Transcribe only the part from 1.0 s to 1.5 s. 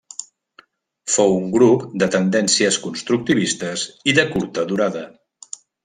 Fou